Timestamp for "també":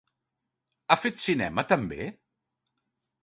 1.73-2.09